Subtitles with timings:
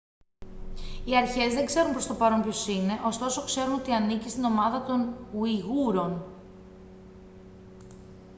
[1.05, 4.83] οι αρχές δεν ξέρουν προς το παρόν ποιος είναι ωστόσο ξέρουν ότι ανήκει στην ομάδα
[4.85, 6.23] των ουιγούρων